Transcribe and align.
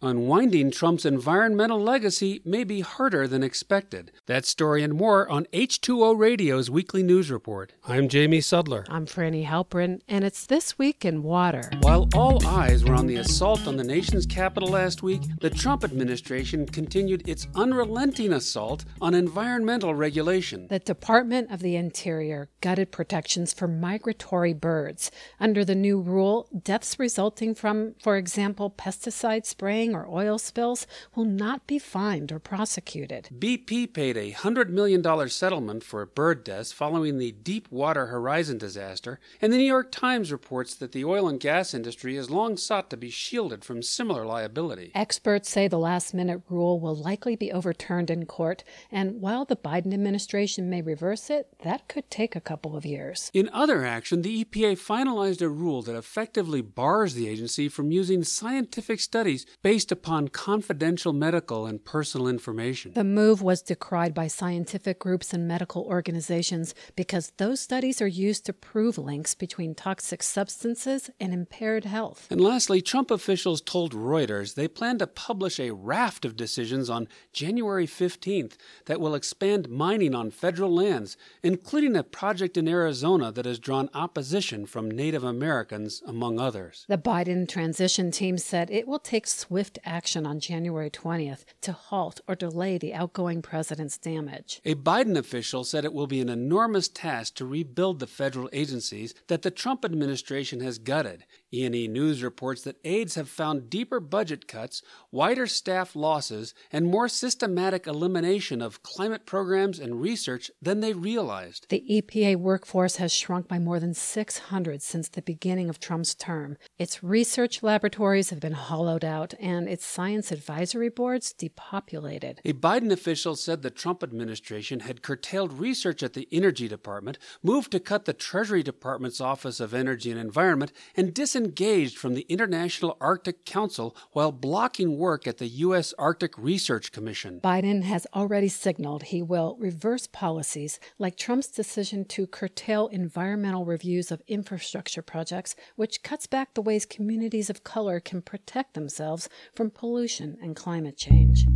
Unwinding 0.00 0.70
Trump's 0.70 1.04
environmental 1.04 1.80
legacy 1.80 2.40
may 2.44 2.62
be 2.62 2.82
harder 2.82 3.26
than 3.26 3.42
expected. 3.42 4.12
That 4.26 4.46
story 4.46 4.84
and 4.84 4.94
more 4.94 5.28
on 5.28 5.46
H2O 5.46 6.16
Radio's 6.16 6.70
weekly 6.70 7.02
news 7.02 7.32
report. 7.32 7.72
I'm 7.84 8.08
Jamie 8.08 8.38
Sudler. 8.38 8.86
I'm 8.88 9.06
Frani 9.06 9.44
Halperin, 9.44 10.00
and 10.06 10.24
it's 10.24 10.46
This 10.46 10.78
Week 10.78 11.04
in 11.04 11.24
Water. 11.24 11.68
While 11.80 12.08
all 12.14 12.46
eyes 12.46 12.84
were 12.84 12.94
on 12.94 13.08
the 13.08 13.16
assault 13.16 13.66
on 13.66 13.76
the 13.76 13.82
nation's 13.82 14.24
capital 14.24 14.68
last 14.68 15.02
week, 15.02 15.22
the 15.40 15.50
Trump 15.50 15.82
administration 15.82 16.64
continued 16.66 17.28
its 17.28 17.48
unrelenting 17.56 18.32
assault 18.32 18.84
on 19.00 19.14
environmental 19.14 19.96
regulation. 19.96 20.68
The 20.68 20.78
Department 20.78 21.50
of 21.50 21.58
the 21.58 21.74
Interior 21.74 22.50
gutted 22.60 22.92
protections 22.92 23.52
for 23.52 23.66
migratory 23.66 24.52
birds. 24.52 25.10
Under 25.40 25.64
the 25.64 25.74
new 25.74 26.00
rule, 26.00 26.48
deaths 26.62 27.00
resulting 27.00 27.52
from, 27.52 27.96
for 28.00 28.16
example, 28.16 28.70
pesticide 28.70 29.44
spraying 29.44 29.87
or 29.94 30.08
oil 30.08 30.38
spills 30.38 30.86
will 31.14 31.24
not 31.24 31.66
be 31.66 31.78
fined 31.78 32.32
or 32.32 32.38
prosecuted. 32.38 33.28
BP 33.38 33.92
paid 33.92 34.16
a 34.16 34.32
$100 34.32 34.68
million 34.68 35.28
settlement 35.28 35.84
for 35.84 36.04
bird 36.06 36.44
deaths 36.44 36.72
following 36.72 37.18
the 37.18 37.32
Deepwater 37.32 38.06
Horizon 38.06 38.58
disaster, 38.58 39.20
and 39.40 39.52
the 39.52 39.56
New 39.56 39.64
York 39.64 39.90
Times 39.90 40.32
reports 40.32 40.74
that 40.74 40.92
the 40.92 41.04
oil 41.04 41.28
and 41.28 41.40
gas 41.40 41.74
industry 41.74 42.16
has 42.16 42.30
long 42.30 42.56
sought 42.56 42.90
to 42.90 42.96
be 42.96 43.10
shielded 43.10 43.64
from 43.64 43.82
similar 43.82 44.24
liability. 44.24 44.92
Experts 44.94 45.50
say 45.50 45.68
the 45.68 45.78
last 45.78 46.14
minute 46.14 46.42
rule 46.48 46.80
will 46.80 46.96
likely 46.96 47.36
be 47.36 47.52
overturned 47.52 48.10
in 48.10 48.26
court, 48.26 48.64
and 48.90 49.20
while 49.20 49.44
the 49.44 49.56
Biden 49.56 49.92
administration 49.92 50.70
may 50.70 50.82
reverse 50.82 51.30
it, 51.30 51.48
that 51.62 51.88
could 51.88 52.10
take 52.10 52.34
a 52.34 52.40
couple 52.40 52.76
of 52.76 52.86
years. 52.86 53.30
In 53.34 53.50
other 53.52 53.84
action, 53.84 54.22
the 54.22 54.44
EPA 54.44 54.72
finalized 54.78 55.42
a 55.42 55.48
rule 55.48 55.82
that 55.82 55.96
effectively 55.96 56.60
bars 56.60 57.14
the 57.14 57.28
agency 57.28 57.68
from 57.68 57.90
using 57.90 58.24
scientific 58.24 59.00
studies 59.00 59.46
based 59.62 59.77
based 59.78 59.92
upon 59.92 60.26
confidential 60.26 61.12
medical 61.12 61.64
and 61.64 61.84
personal 61.84 62.26
information. 62.26 62.90
The 62.94 63.04
move 63.04 63.42
was 63.42 63.62
decried 63.62 64.12
by 64.12 64.26
scientific 64.26 64.98
groups 64.98 65.32
and 65.32 65.46
medical 65.46 65.84
organizations 65.84 66.74
because 66.96 67.30
those 67.36 67.60
studies 67.60 68.02
are 68.02 68.08
used 68.08 68.44
to 68.46 68.52
prove 68.52 68.98
links 68.98 69.36
between 69.36 69.76
toxic 69.76 70.24
substances 70.24 71.10
and 71.20 71.32
impaired 71.32 71.84
health. 71.84 72.26
And 72.28 72.40
lastly, 72.40 72.82
Trump 72.82 73.12
officials 73.12 73.60
told 73.60 73.92
Reuters 73.94 74.56
they 74.56 74.66
plan 74.66 74.98
to 74.98 75.06
publish 75.06 75.60
a 75.60 75.70
raft 75.70 76.24
of 76.24 76.34
decisions 76.34 76.90
on 76.90 77.06
January 77.32 77.86
15th 77.86 78.54
that 78.86 79.00
will 79.00 79.14
expand 79.14 79.68
mining 79.68 80.12
on 80.12 80.32
federal 80.32 80.74
lands, 80.74 81.16
including 81.44 81.94
a 81.94 82.02
project 82.02 82.56
in 82.56 82.66
Arizona 82.66 83.30
that 83.30 83.46
has 83.46 83.60
drawn 83.60 83.90
opposition 83.94 84.66
from 84.66 84.90
Native 84.90 85.22
Americans, 85.22 86.02
among 86.04 86.40
others. 86.40 86.84
The 86.88 86.98
Biden 86.98 87.48
transition 87.48 88.10
team 88.10 88.38
said 88.38 88.70
it 88.72 88.88
will 88.88 88.98
take 88.98 89.28
swift 89.28 89.67
swift 89.68 89.78
action 89.84 90.26
on 90.26 90.40
January 90.40 90.88
20th 90.88 91.44
to 91.60 91.72
halt 91.72 92.22
or 92.26 92.34
delay 92.34 92.78
the 92.78 92.94
outgoing 92.94 93.42
president's 93.42 93.98
damage. 93.98 94.62
A 94.64 94.74
Biden 94.74 95.14
official 95.18 95.62
said 95.62 95.84
it 95.84 95.92
will 95.92 96.06
be 96.06 96.22
an 96.22 96.30
enormous 96.30 96.88
task 96.88 97.34
to 97.34 97.44
rebuild 97.44 97.98
the 97.98 98.06
federal 98.06 98.48
agencies 98.50 99.12
that 99.26 99.42
the 99.42 99.50
Trump 99.50 99.84
administration 99.84 100.60
has 100.60 100.78
gutted. 100.78 101.26
E&E 101.52 101.88
News 101.88 102.22
reports 102.22 102.62
that 102.62 102.76
aides 102.84 103.14
have 103.14 103.28
found 103.28 103.70
deeper 103.70 104.00
budget 104.00 104.46
cuts, 104.46 104.82
wider 105.10 105.46
staff 105.46 105.96
losses, 105.96 106.54
and 106.70 106.86
more 106.86 107.08
systematic 107.08 107.86
elimination 107.86 108.60
of 108.60 108.82
climate 108.82 109.24
programs 109.24 109.78
and 109.78 110.00
research 110.00 110.50
than 110.60 110.80
they 110.80 110.92
realized. 110.92 111.66
The 111.68 111.84
EPA 111.90 112.36
workforce 112.36 112.96
has 112.96 113.12
shrunk 113.12 113.48
by 113.48 113.58
more 113.58 113.80
than 113.80 113.94
600 113.94 114.82
since 114.82 115.08
the 115.08 115.22
beginning 115.22 115.68
of 115.68 115.80
Trump's 115.80 116.14
term. 116.14 116.56
Its 116.78 117.02
research 117.02 117.62
laboratories 117.62 118.30
have 118.30 118.40
been 118.40 118.52
hollowed 118.52 119.04
out 119.04 119.34
and 119.40 119.68
its 119.68 119.86
science 119.86 120.30
advisory 120.30 120.88
boards 120.88 121.32
depopulated. 121.32 122.40
A 122.44 122.52
Biden 122.52 122.92
official 122.92 123.36
said 123.36 123.62
the 123.62 123.70
Trump 123.70 124.02
administration 124.02 124.80
had 124.80 125.02
curtailed 125.02 125.58
research 125.58 126.02
at 126.02 126.12
the 126.12 126.28
Energy 126.30 126.68
Department, 126.68 127.18
moved 127.42 127.72
to 127.72 127.80
cut 127.80 128.04
the 128.04 128.12
Treasury 128.12 128.62
Department's 128.62 129.20
Office 129.20 129.60
of 129.60 129.72
Energy 129.72 130.10
and 130.10 130.20
Environment, 130.20 130.72
and 130.96 131.14
disengaged 131.38 131.96
from 131.96 132.14
the 132.14 132.26
International 132.28 132.96
Arctic 133.00 133.44
Council 133.44 133.94
while 134.10 134.32
blocking 134.32 134.98
work 134.98 135.24
at 135.26 135.38
the 135.38 135.46
U.S. 135.46 135.94
Arctic 135.96 136.36
Research 136.36 136.90
Commission. 136.90 137.40
Biden 137.40 137.84
has 137.84 138.08
already 138.12 138.48
signaled 138.48 139.04
he 139.04 139.22
will 139.22 139.56
reverse 139.60 140.08
policies 140.08 140.80
like 140.98 141.16
Trump's 141.16 141.46
decision 141.46 142.04
to 142.06 142.26
curtail 142.26 142.88
environmental 142.88 143.64
reviews 143.64 144.10
of 144.10 144.20
infrastructure 144.26 145.02
projects, 145.02 145.54
which 145.76 146.02
cuts 146.02 146.26
back 146.26 146.54
the 146.54 146.62
ways 146.62 146.84
communities 146.84 147.48
of 147.48 147.62
color 147.62 148.00
can 148.00 148.20
protect 148.20 148.74
themselves 148.74 149.28
from 149.54 149.70
pollution 149.70 150.36
and 150.42 150.56
climate 150.56 150.96
change. 150.96 151.46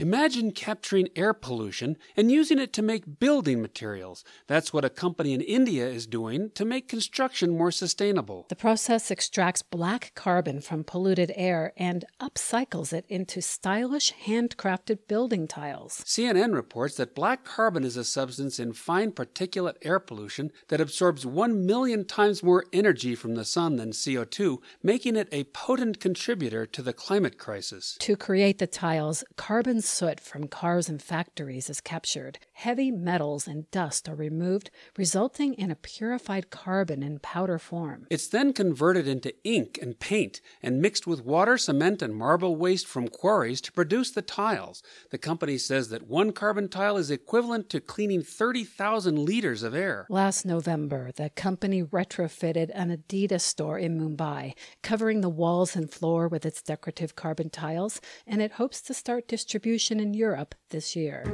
Imagine 0.00 0.50
capturing 0.50 1.08
air 1.14 1.32
pollution 1.32 1.96
and 2.16 2.30
using 2.30 2.58
it 2.58 2.72
to 2.72 2.82
make 2.82 3.20
building 3.20 3.62
materials. 3.62 4.24
That's 4.48 4.72
what 4.72 4.84
a 4.84 4.90
company 4.90 5.32
in 5.32 5.40
India 5.40 5.86
is 5.86 6.08
doing 6.08 6.50
to 6.56 6.64
make 6.64 6.88
construction 6.88 7.56
more 7.56 7.70
sustainable. 7.70 8.46
The 8.48 8.56
process 8.56 9.12
extracts 9.12 9.62
black 9.62 10.10
carbon 10.16 10.60
from 10.60 10.82
polluted 10.82 11.30
air 11.36 11.72
and 11.76 12.04
upcycles 12.20 12.92
it 12.92 13.04
into 13.08 13.40
stylish 13.40 14.12
handcrafted 14.26 15.06
building 15.06 15.46
tiles. 15.46 16.02
CNN 16.04 16.54
reports 16.54 16.96
that 16.96 17.14
black 17.14 17.44
carbon 17.44 17.84
is 17.84 17.96
a 17.96 18.02
substance 18.02 18.58
in 18.58 18.72
fine 18.72 19.12
particulate 19.12 19.76
air 19.82 20.00
pollution 20.00 20.50
that 20.68 20.80
absorbs 20.80 21.24
1 21.24 21.64
million 21.64 22.04
times 22.04 22.42
more 22.42 22.64
energy 22.72 23.14
from 23.14 23.36
the 23.36 23.44
sun 23.44 23.76
than 23.76 23.92
CO2, 23.92 24.58
making 24.82 25.14
it 25.14 25.28
a 25.30 25.44
potent 25.44 26.00
contributor 26.00 26.66
to 26.66 26.82
the 26.82 26.92
climate 26.92 27.38
crisis. 27.38 27.96
To 28.00 28.16
create 28.16 28.58
the 28.58 28.66
tiles, 28.66 29.22
carbon 29.36 29.82
soot 29.84 30.18
from 30.18 30.48
cars 30.48 30.88
and 30.88 31.02
factories 31.02 31.68
is 31.68 31.80
captured. 31.80 32.38
Heavy 32.52 32.90
metals 32.90 33.46
and 33.46 33.70
dust 33.70 34.08
are 34.08 34.14
removed, 34.14 34.70
resulting 34.96 35.54
in 35.54 35.70
a 35.70 35.76
purified 35.76 36.50
carbon 36.50 37.02
in 37.02 37.18
powder 37.18 37.58
form. 37.58 38.06
It's 38.10 38.28
then 38.28 38.52
converted 38.52 39.06
into 39.06 39.34
ink 39.44 39.78
and 39.82 39.98
paint 39.98 40.40
and 40.62 40.80
mixed 40.80 41.06
with 41.06 41.24
water, 41.24 41.58
cement, 41.58 42.00
and 42.00 42.14
marble 42.14 42.56
waste 42.56 42.86
from 42.86 43.08
quarries 43.08 43.60
to 43.60 43.72
produce 43.72 44.10
the 44.10 44.22
tiles. 44.22 44.82
The 45.10 45.18
company 45.18 45.58
says 45.58 45.90
that 45.90 46.06
one 46.06 46.32
carbon 46.32 46.68
tile 46.68 46.96
is 46.96 47.10
equivalent 47.10 47.68
to 47.70 47.80
cleaning 47.80 48.22
30,000 48.22 49.18
liters 49.18 49.62
of 49.62 49.74
air. 49.74 50.06
Last 50.08 50.46
November, 50.46 51.10
the 51.14 51.30
company 51.30 51.82
retrofitted 51.82 52.70
an 52.74 52.90
Adidas 52.96 53.42
store 53.42 53.78
in 53.78 54.00
Mumbai, 54.00 54.54
covering 54.82 55.20
the 55.20 55.28
walls 55.28 55.76
and 55.76 55.90
floor 55.90 56.26
with 56.28 56.46
its 56.46 56.62
decorative 56.62 57.14
carbon 57.14 57.50
tiles, 57.50 58.00
and 58.26 58.40
it 58.40 58.52
hopes 58.52 58.80
to 58.80 58.94
start 58.94 59.28
distribution 59.28 59.73
distribution 59.74 59.98
in 59.98 60.14
Europe 60.14 60.54
this 60.70 60.94
year. 60.94 61.24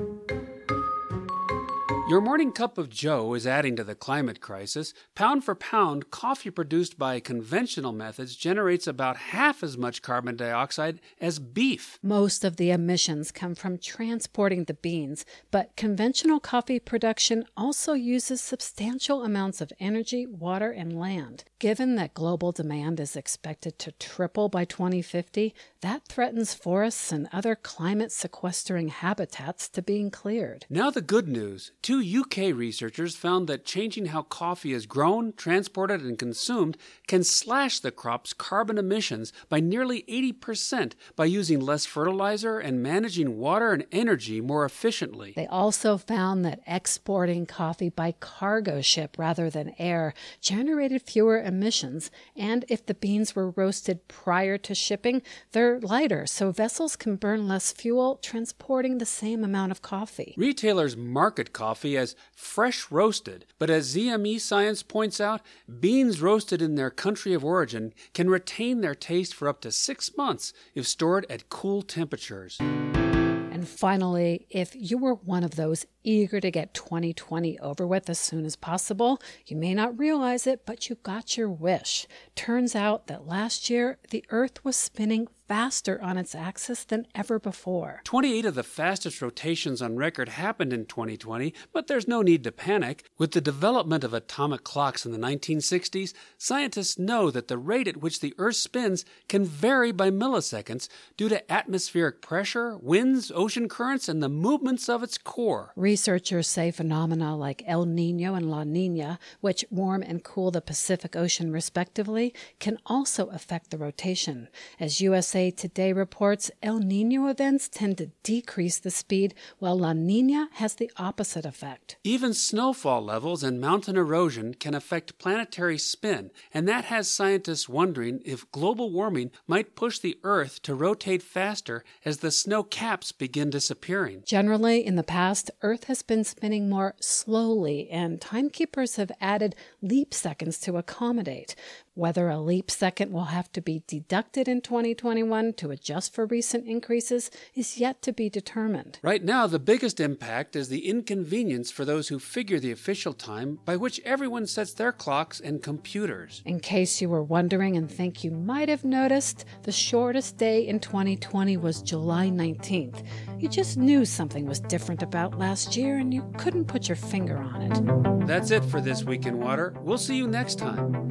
Your 2.11 2.21
morning 2.21 2.51
cup 2.51 2.77
of 2.77 2.91
Joe 2.91 3.35
is 3.35 3.47
adding 3.47 3.77
to 3.77 3.85
the 3.85 3.95
climate 3.95 4.41
crisis. 4.41 4.93
Pound 5.15 5.45
for 5.45 5.55
pound, 5.55 6.11
coffee 6.11 6.51
produced 6.51 6.99
by 6.99 7.21
conventional 7.21 7.93
methods 7.93 8.35
generates 8.35 8.89
about 8.89 9.17
half 9.17 9.63
as 9.63 9.79
much 9.79 10.03
carbon 10.03 10.35
dioxide 10.35 10.99
as 11.21 11.39
beef. 11.39 12.01
Most 12.03 12.45
of 12.45 12.57
the 12.57 12.73
emissions 12.73 13.31
come 13.31 13.55
from 13.55 13.79
transporting 13.79 14.65
the 14.65 14.75
beans, 14.75 15.25
but 15.53 15.77
conventional 15.77 16.41
coffee 16.41 16.81
production 16.81 17.45
also 17.57 17.93
uses 17.93 18.41
substantial 18.41 19.23
amounts 19.23 19.61
of 19.61 19.73
energy, 19.79 20.27
water, 20.27 20.73
and 20.73 20.99
land. 20.99 21.45
Given 21.61 21.95
that 21.95 22.15
global 22.15 22.51
demand 22.51 22.99
is 22.99 23.15
expected 23.15 23.79
to 23.79 23.93
triple 23.93 24.49
by 24.49 24.65
2050, 24.65 25.55
that 25.83 26.09
threatens 26.09 26.55
forests 26.55 27.13
and 27.13 27.29
other 27.33 27.55
climate 27.55 28.11
sequestering 28.11 28.89
habitats 28.89 29.69
to 29.69 29.81
being 29.81 30.11
cleared. 30.11 30.67
Now, 30.69 30.91
the 30.91 31.03
good 31.03 31.29
news. 31.29 31.71
Two 31.83 32.00
Two 32.01 32.21
UK 32.21 32.57
researchers 32.57 33.15
found 33.15 33.47
that 33.49 33.67
changing 33.67 34.07
how 34.07 34.23
coffee 34.23 34.73
is 34.73 34.87
grown, 34.87 35.35
transported, 35.35 36.01
and 36.01 36.19
consumed 36.19 36.79
can 37.07 37.23
slash 37.23 37.81
the 37.81 37.91
crop's 37.91 38.33
carbon 38.33 38.79
emissions 38.79 39.35
by 39.51 39.61
nearly 39.61 40.03
80% 40.05 40.93
by 41.15 41.27
using 41.27 41.61
less 41.61 41.85
fertilizer 41.85 42.59
and 42.59 42.83
managing 42.83 43.37
water 43.37 43.73
and 43.73 43.85
energy 43.93 44.41
more 44.41 44.65
efficiently. 44.65 45.35
They 45.37 45.47
also 45.47 45.99
found 45.99 46.45
that 46.45 46.61
exporting 46.67 47.45
coffee 47.45 47.91
by 47.91 48.13
cargo 48.13 48.81
ship 48.81 49.17
rather 49.19 49.51
than 49.51 49.75
air 49.79 50.15
generated 50.41 51.03
fewer 51.03 51.43
emissions, 51.43 52.11
and 52.35 52.65
if 52.69 52.87
the 52.87 52.95
beans 52.95 53.37
were 53.37 53.51
roasted 53.51 54.09
prior 54.09 54.57
to 54.59 54.75
shipping, 54.75 55.21
they're 55.53 55.81
lighter, 55.81 56.27
so 56.27 56.51
vessels 56.51 56.97
can 56.97 57.17
burn 57.17 57.47
less 57.47 57.73
fuel 57.73 58.19
transporting 58.23 58.99
the 58.99 59.07
same 59.07 59.45
amount 59.45 59.73
of 59.73 59.83
coffee. 59.83 60.35
Retailers 60.39 60.97
market 60.97 61.53
coffee 61.53 61.90
as 61.97 62.17
fresh 62.35 62.91
roasted, 62.91 63.47
but 63.59 63.71
as 63.71 63.95
ZME 63.95 64.41
Science 64.41 64.83
points 64.83 65.21
out, 65.21 65.41
beans 65.81 66.21
roasted 66.21 66.61
in 66.63 66.75
their 66.75 66.91
country 66.91 67.33
of 67.35 67.45
origin 67.45 67.93
can 68.15 68.31
retain 68.31 68.81
their 68.81 68.95
taste 68.95 69.35
for 69.35 69.49
up 69.49 69.61
to 69.63 69.73
six 69.73 70.17
months 70.17 70.53
if 70.75 70.87
stored 70.87 71.27
at 71.29 71.49
cool 71.49 71.83
temperatures. 71.83 72.59
And 72.61 73.69
finally, 73.69 74.47
if 74.49 74.75
you 74.75 74.97
were 74.97 75.15
one 75.15 75.45
of 75.45 75.57
those 75.57 75.85
eager 76.05 76.41
to 76.41 76.51
get 76.51 76.75
2020 76.75 77.59
over 77.61 77.87
with 77.87 78.11
as 78.11 78.19
soon 78.19 78.45
as 78.45 78.57
possible. 78.57 79.21
You 79.47 79.57
may 79.57 79.75
not 79.75 79.99
realize 79.99 80.47
it, 80.47 80.67
but 80.67 80.89
you 80.89 80.97
got 81.03 81.37
your 81.37 81.51
wish. 81.51 82.07
Turns 82.35 82.75
out 82.75 83.07
that 83.07 83.27
last 83.27 83.71
year, 83.71 83.99
the 84.11 84.25
Earth 84.31 84.65
was 84.65 84.77
spinning 84.77 85.29
faster 85.51 86.01
on 86.01 86.17
its 86.17 86.33
axis 86.33 86.85
than 86.85 87.05
ever 87.13 87.37
before. 87.41 88.01
28 88.05 88.45
of 88.45 88.55
the 88.55 88.63
fastest 88.63 89.21
rotations 89.21 89.83
on 89.83 89.97
record 89.97 90.29
happened 90.29 90.73
in 90.73 90.87
2020, 90.87 91.53
but 91.73 91.89
there's 91.89 92.07
no 92.07 92.23
need 92.23 92.45
to 92.45 92.53
panic. 92.53 93.03
With 93.19 93.33
the 93.33 93.41
development 93.41 94.05
of 94.05 94.15
atomic 94.15 94.63
clocks 94.63 95.05
in 95.05 95.11
the 95.11 95.19
1960s, 95.19 96.13
scientists 96.39 97.01
know 97.01 97.33
that 97.33 97.49
the 97.49 97.59
rate 97.59 97.89
at 97.89 97.97
which 97.97 98.21
the 98.21 98.33
Earth 98.39 98.55
spins 98.55 99.05
can 99.29 99.45
vary 99.45 99.91
by 99.91 100.09
milliseconds 100.09 100.87
due 101.17 101.29
to 101.29 101.53
atmospheric 101.53 102.23
pressure, 102.23 102.79
winds, 102.79 103.33
ocean 103.35 103.69
currents, 103.69 104.09
and 104.09 104.23
the 104.23 104.29
movements 104.29 104.89
of 104.89 105.03
its 105.03 105.19
core. 105.19 105.73
Researchers 105.91 106.47
say 106.47 106.71
phenomena 106.71 107.37
like 107.37 107.65
El 107.67 107.85
Nino 107.85 108.37
and 108.37 108.49
La 108.49 108.63
Nina, 108.63 109.19
which 109.41 109.65
warm 109.71 110.05
and 110.05 110.23
cool 110.23 110.53
the 110.53 110.61
Pacific 110.61 111.17
Ocean 111.17 111.51
respectively, 111.51 112.33
can 112.61 112.79
also 112.87 113.27
affect 113.31 113.73
the 113.73 113.77
rotation. 113.77 114.47
As 114.79 115.01
USA 115.01 115.51
Today 115.51 115.93
reports, 115.93 116.49
El 116.63 116.79
Nino 116.79 117.27
events 117.27 117.69
tend 117.69 117.99
to 117.99 118.13
decrease 118.23 118.79
the 118.79 118.93
speed, 118.93 119.35
while 119.59 119.77
La 119.77 119.93
Nina 119.93 120.49
has 120.53 120.77
the 120.77 120.93
opposite 120.97 121.45
effect. 121.45 121.97
Even 122.05 122.35
snowfall 122.35 123.03
levels 123.03 123.43
and 123.43 123.61
mountain 123.61 123.97
erosion 123.97 124.55
can 124.55 124.75
affect 124.75 125.19
planetary 125.19 125.77
spin, 125.77 126.31
and 126.55 126.69
that 126.69 126.85
has 126.85 127.11
scientists 127.11 127.69
wondering 127.69 128.23
if 128.25 128.49
global 128.53 128.93
warming 128.93 129.33
might 129.49 129.75
push 129.75 129.99
the 129.99 130.21
Earth 130.23 130.63
to 130.63 130.73
rotate 130.73 131.21
faster 131.21 131.83
as 132.05 132.19
the 132.19 132.31
snow 132.31 132.63
caps 132.63 133.11
begin 133.11 133.51
disappearing. 133.51 134.23
Generally, 134.25 134.87
in 134.87 134.95
the 134.95 135.03
past, 135.03 135.51
Earth 135.63 135.80
has 135.85 136.03
been 136.03 136.25
spinning 136.25 136.69
more 136.69 136.95
slowly, 137.01 137.89
and 137.91 138.21
timekeepers 138.21 138.97
have 138.97 139.13
added 139.21 139.55
leap 139.83 140.13
seconds 140.15 140.59
to 140.61 140.77
accommodate. 140.77 141.55
Whether 141.95 142.29
a 142.29 142.41
leap 142.41 142.71
second 142.71 143.13
will 143.13 143.27
have 143.27 143.53
to 143.53 143.61
be 143.61 143.83
deducted 143.87 144.49
in 144.49 144.63
2021 144.63 145.53
to 145.55 145.71
adjust 145.71 146.15
for 146.15 146.25
recent 146.25 146.67
increases 146.67 147.31
is 147.55 147.79
yet 147.79 148.01
to 148.03 148.13
be 148.13 148.31
determined. 148.31 148.99
Right 149.03 149.23
now, 149.23 149.47
the 149.47 149.59
biggest 149.59 150.01
impact 150.01 150.57
is 150.57 150.69
the 150.69 150.89
inconvenience 150.89 151.71
for 151.71 151.85
those 151.85 152.09
who 152.09 152.19
figure 152.19 152.59
the 152.59 152.73
official 152.73 153.13
time 153.13 153.59
by 153.65 153.77
which 153.77 154.01
everyone 154.05 154.47
sets 154.47 154.73
their 154.73 154.93
clocks 154.93 155.41
and 155.41 155.63
computers. 155.63 156.43
In 156.47 156.61
case 156.61 157.03
you 157.03 157.09
were 157.09 157.23
wondering 157.23 157.77
and 157.77 157.91
think 157.91 158.25
you 158.25 158.31
might 158.31 158.69
have 158.69 158.85
noticed, 158.85 159.45
the 159.65 159.73
shortest 159.73 160.39
day 160.39 160.67
in 160.67 160.81
2020 160.81 161.57
was 161.59 161.83
July 161.83 162.29
19th. 162.29 163.05
You 163.39 163.49
just 163.49 163.77
knew 163.77 164.05
something 164.05 164.47
was 164.47 164.61
different 164.61 165.03
about 165.03 165.39
last 165.71 165.77
year 165.77 165.99
and 165.99 166.13
you 166.13 166.29
couldn't 166.37 166.65
put 166.65 166.89
your 166.89 166.97
finger 166.97 167.39
on 167.39 167.63
it. 167.63 168.27
That's 168.27 168.51
it 168.51 168.65
for 168.65 168.81
this 168.81 169.05
week 169.05 169.25
in 169.25 169.39
water. 169.39 169.73
We'll 169.83 169.99
see 169.99 170.17
you 170.17 170.27
next 170.27 170.59
time. 170.59 171.11